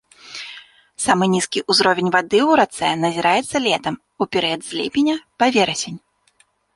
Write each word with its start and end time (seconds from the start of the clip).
Самы 1.05 1.25
нізкі 1.33 1.59
ўзровень 1.71 2.07
вады 2.15 2.39
ў 2.39 2.51
рацэ 2.59 2.89
назіраецца 3.03 3.57
летам, 3.67 3.95
у 4.23 4.29
перыяд 4.37 4.61
з 4.69 4.81
ліпеня 4.81 5.15
па 5.43 5.51
верасень. 5.57 5.99